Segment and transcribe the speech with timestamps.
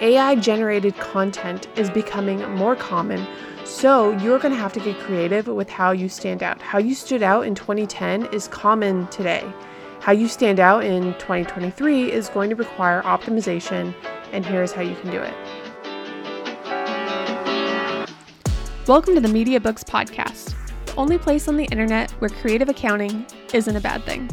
[0.00, 3.26] AI generated content is becoming more common,
[3.64, 6.62] so you're going to have to get creative with how you stand out.
[6.62, 9.44] How you stood out in 2010 is common today.
[9.98, 13.92] How you stand out in 2023 is going to require optimization,
[14.30, 15.34] and here's how you can do it.
[18.86, 20.54] Welcome to the Media Books Podcast,
[20.86, 24.30] the only place on the internet where creative accounting isn't a bad thing.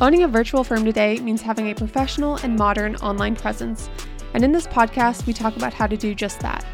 [0.00, 3.90] Owning a virtual firm today means having a professional and modern online presence
[4.34, 6.66] and in this podcast, we talk about how to do just that.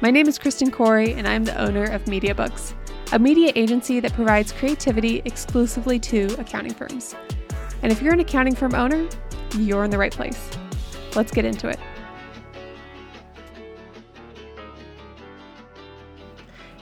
[0.00, 2.74] My name is Kristen Corey, and I'm the owner of Media Books,
[3.12, 7.14] a media agency that provides creativity exclusively to accounting firms.
[7.82, 9.08] And if you're an accounting firm owner,
[9.56, 10.50] you're in the right place.
[11.14, 11.78] Let's get into it.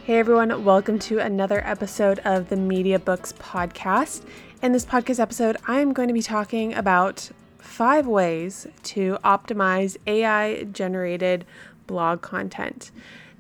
[0.05, 4.25] Hey everyone, welcome to another episode of the Media Books podcast.
[4.63, 7.31] In this podcast episode, I am going to be talking about
[7.67, 11.45] five ways to optimize AI generated
[11.87, 12.91] blog content.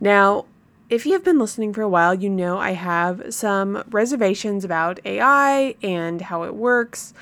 [0.01, 0.45] Now,
[0.89, 5.01] if you have been listening for a while, you know I have some reservations about
[5.05, 7.13] AI and how it works.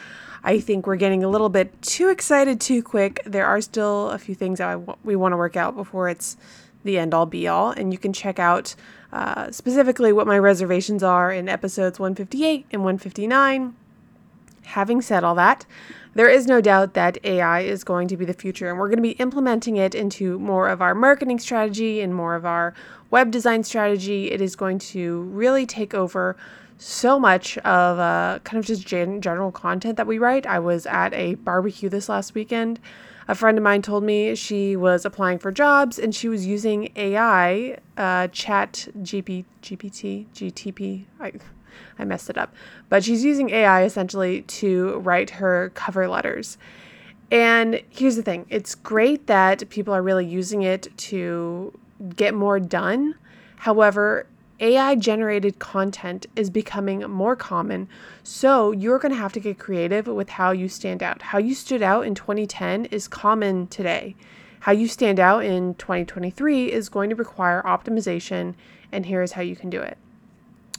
[0.42, 3.22] I think we're getting a little bit too excited too quick.
[3.24, 6.36] There are still a few things that we want to work out before it's
[6.84, 7.70] the end all be all.
[7.70, 8.74] And you can check out
[9.10, 13.74] uh, specifically what my reservations are in episodes 158 and 159.
[14.64, 15.64] Having said all that,
[16.14, 18.98] there is no doubt that AI is going to be the future, and we're going
[18.98, 22.74] to be implementing it into more of our marketing strategy and more of our
[23.10, 24.30] web design strategy.
[24.30, 26.36] It is going to really take over
[26.78, 30.46] so much of uh, kind of just gen- general content that we write.
[30.46, 32.80] I was at a barbecue this last weekend.
[33.26, 36.92] A friend of mine told me she was applying for jobs and she was using
[36.94, 41.04] AI, uh, Chat GP, GPT, GTP.
[41.18, 41.32] I,
[41.98, 42.54] I messed it up.
[42.88, 46.58] But she's using AI essentially to write her cover letters.
[47.30, 51.76] And here's the thing it's great that people are really using it to
[52.16, 53.14] get more done.
[53.56, 54.26] However,
[54.60, 57.88] AI generated content is becoming more common,
[58.22, 61.22] so you're going to have to get creative with how you stand out.
[61.22, 64.14] How you stood out in 2010 is common today.
[64.60, 68.54] How you stand out in 2023 is going to require optimization,
[68.92, 69.98] and here's how you can do it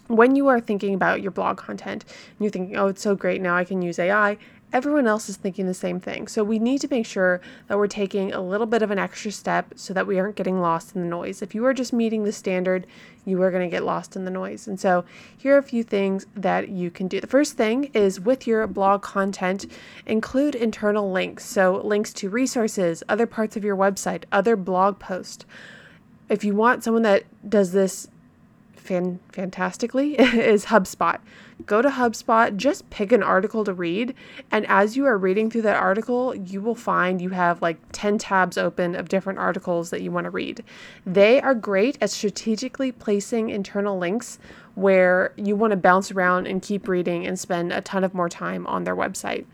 [0.07, 3.41] when you are thinking about your blog content and you're thinking, oh, it's so great,
[3.41, 4.37] now I can use AI,
[4.73, 6.27] everyone else is thinking the same thing.
[6.27, 9.31] So we need to make sure that we're taking a little bit of an extra
[9.31, 11.41] step so that we aren't getting lost in the noise.
[11.41, 12.85] If you are just meeting the standard,
[13.23, 14.67] you are going to get lost in the noise.
[14.67, 15.05] And so
[15.37, 17.21] here are a few things that you can do.
[17.21, 19.65] The first thing is with your blog content,
[20.05, 21.45] include internal links.
[21.45, 25.45] So links to resources, other parts of your website, other blog posts.
[26.27, 28.09] If you want someone that does this
[28.85, 31.19] fan- fantastically is HubSpot.
[31.65, 34.13] Go to HubSpot, just pick an article to read,
[34.51, 38.17] and as you are reading through that article, you will find you have like 10
[38.17, 40.63] tabs open of different articles that you want to read.
[41.05, 44.37] They are great at strategically placing internal links
[44.75, 48.29] where you want to bounce around and keep reading and spend a ton of more
[48.29, 49.45] time on their website.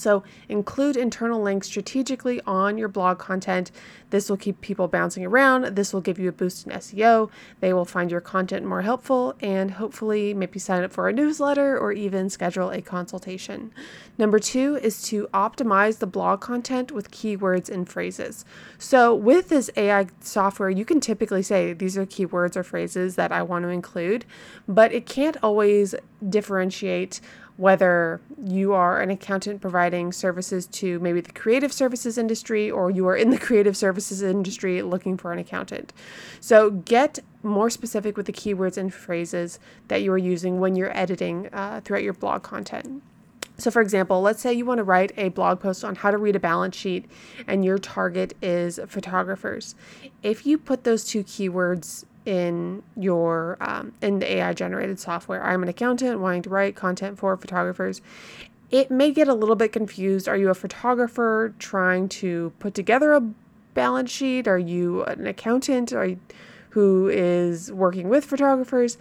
[0.00, 3.70] So include internal links strategically on your blog content.
[4.08, 5.76] This will keep people bouncing around.
[5.76, 7.30] This will give you a boost in SEO.
[7.60, 11.78] They will find your content more helpful and hopefully maybe sign up for a newsletter
[11.78, 13.72] or even schedule a consultation.
[14.16, 18.44] Number two is to optimize the blog content with keywords and phrases.
[18.78, 23.32] So with this AI software, you can typically say these are keywords or phrases that
[23.32, 24.24] I want to include,
[24.66, 25.94] but it can't always
[26.28, 27.20] differentiate
[27.60, 33.06] whether you are an accountant providing services to maybe the creative services industry or you
[33.06, 35.92] are in the creative services industry looking for an accountant.
[36.40, 40.96] So get more specific with the keywords and phrases that you are using when you're
[40.96, 43.02] editing uh, throughout your blog content.
[43.58, 46.16] So, for example, let's say you want to write a blog post on how to
[46.16, 47.10] read a balance sheet
[47.46, 49.74] and your target is photographers.
[50.22, 55.42] If you put those two keywords in your um, in the AI generated software.
[55.44, 58.00] I'm an accountant wanting to write content for photographers.
[58.70, 60.28] It may get a little bit confused.
[60.28, 63.20] Are you a photographer trying to put together a
[63.74, 64.46] balance sheet?
[64.46, 65.92] Are you an accountant?
[65.92, 66.20] Are you,
[66.70, 68.96] who is working with photographers?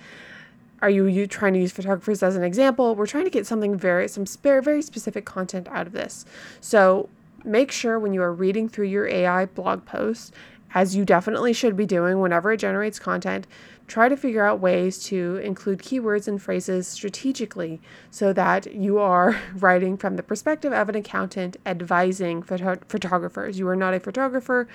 [0.81, 2.95] Are you, you trying to use photographers as an example?
[2.95, 6.25] We're trying to get something very some spare, very specific content out of this.
[6.61, 7.09] So
[7.43, 10.33] make sure when you are reading through your AI blog post
[10.73, 13.47] as you definitely should be doing whenever it generates content,
[13.87, 17.81] try to figure out ways to include keywords and phrases strategically
[18.11, 23.57] so that you are writing from the perspective of an accountant advising photo- photographers.
[23.57, 24.67] You are not a photographer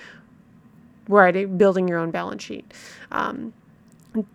[1.08, 2.72] writing, building your own balance sheet.
[3.12, 3.52] Um,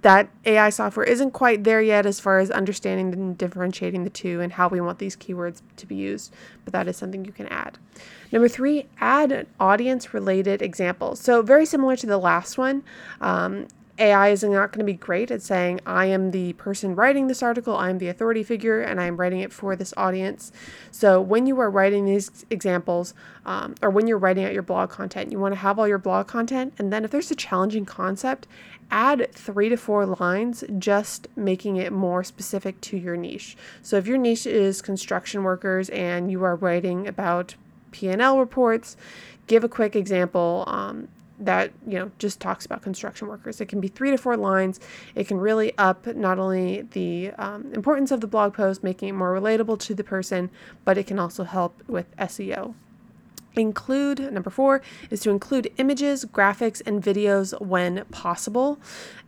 [0.01, 4.41] that AI software isn't quite there yet as far as understanding and differentiating the two
[4.41, 6.33] and how we want these keywords to be used,
[6.65, 7.77] but that is something you can add.
[8.31, 11.19] Number three, add audience related examples.
[11.19, 12.83] So, very similar to the last one,
[13.21, 13.67] um,
[13.99, 17.43] AI is not going to be great at saying, I am the person writing this
[17.43, 20.51] article, I'm the authority figure, and I'm writing it for this audience.
[20.89, 23.13] So, when you are writing these examples,
[23.45, 25.97] um, or when you're writing out your blog content, you want to have all your
[25.97, 26.73] blog content.
[26.77, 28.47] And then, if there's a challenging concept,
[28.89, 33.57] add three to four lines, just making it more specific to your niche.
[33.83, 37.55] So, if your niche is construction workers and you are writing about
[37.91, 38.95] P&L reports,
[39.47, 43.61] give a quick example um, that you know just talks about construction workers.
[43.61, 44.79] It can be three to four lines.
[45.15, 49.13] It can really up not only the um, importance of the blog post, making it
[49.13, 50.49] more relatable to the person,
[50.85, 52.73] but it can also help with SEO.
[53.55, 58.79] Include number four is to include images, graphics, and videos when possible.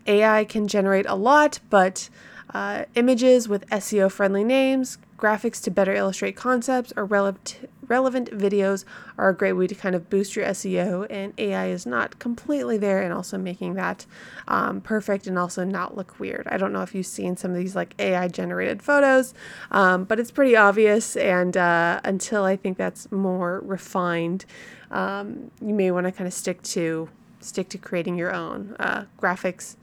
[0.08, 2.10] AI can generate a lot, but
[2.54, 8.86] uh, images with SEO friendly names, graphics to better illustrate concepts, or relevant relevant videos
[9.18, 12.78] are a great way to kind of boost your SEO, and AI is not completely
[12.78, 14.06] there and also making that
[14.48, 16.48] um, perfect and also not look weird.
[16.50, 19.34] I don't know if you've seen some of these like AI generated photos,
[19.72, 21.18] um, but it's pretty obvious.
[21.18, 24.46] And uh, until I think that's more refined,
[24.90, 27.10] um, you may want to kind of stick to
[27.42, 29.76] stick to creating your own uh, graphics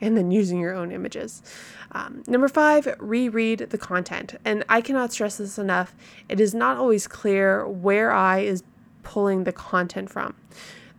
[0.00, 1.42] and then using your own images.
[1.92, 4.36] Um, number five, reread the content.
[4.44, 5.94] And I cannot stress this enough.
[6.28, 8.62] It is not always clear where I is
[9.02, 10.34] pulling the content from.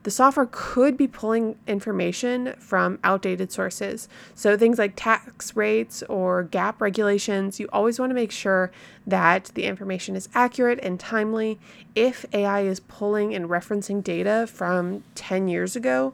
[0.03, 4.07] The software could be pulling information from outdated sources.
[4.33, 8.71] So, things like tax rates or GAAP regulations, you always want to make sure
[9.05, 11.59] that the information is accurate and timely.
[11.95, 16.13] If AI is pulling and referencing data from 10 years ago,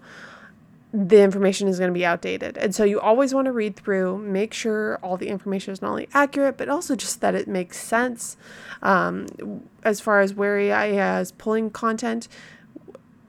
[0.95, 2.57] the information is going to be outdated.
[2.57, 5.89] And so you always want to read through, make sure all the information is not
[5.89, 8.37] only accurate, but also just that it makes sense.
[8.81, 12.29] Um, as far as where AI is pulling content,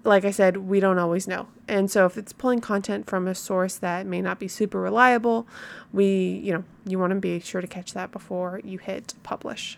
[0.05, 1.49] like I said, we don't always know.
[1.67, 5.49] And so if it's pulling content from a source that may not be super reliable,
[5.93, 9.77] we, you know, you want to be sure to catch that before you hit publish.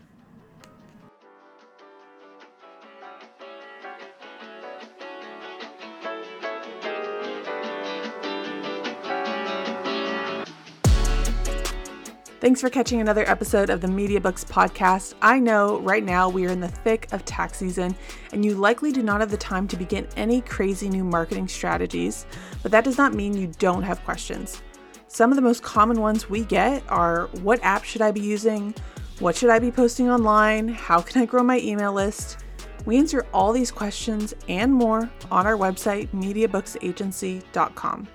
[12.41, 15.15] Thanks for catching another episode of the Media Books podcast.
[15.21, 17.97] I know right now we are in the thick of tax season,
[18.33, 22.27] and you likely do not have the time to begin any crazy new marketing strategies,
[22.63, 24.63] but that does not mean you don't have questions.
[25.09, 28.73] Some of the most common ones we get are what app should I be using?
[29.19, 30.69] What should I be posting online?
[30.69, 32.45] How can I grow my email list?
[32.85, 38.09] We answer all these questions and more on our website, mediabooksagency.com.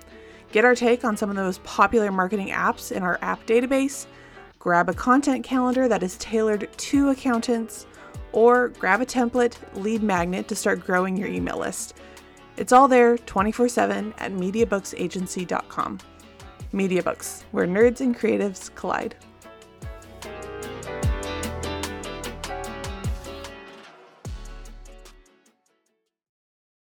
[0.54, 4.06] Get our take on some of the most popular marketing apps in our app database,
[4.60, 7.86] grab a content calendar that is tailored to accountants,
[8.30, 11.94] or grab a template lead magnet to start growing your email list.
[12.56, 15.98] It's all there 24 7 at MediaBooksAgency.com.
[16.72, 19.16] MediaBooks, where nerds and creatives collide.